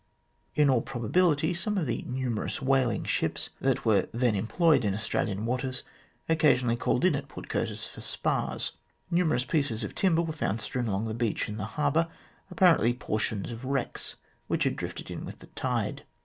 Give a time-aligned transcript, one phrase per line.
[0.55, 5.45] In all probability, some of the numerous whaling ships that were then employed in Australian
[5.45, 5.83] waters
[6.27, 8.71] occasionally called in at Port Curtis for spars.
[9.11, 12.07] Numerous pieces of timber were found strewn along the beach in the harbour,
[12.49, 14.15] apparently portions of wrecks
[14.47, 16.03] which had drifted in with the tide.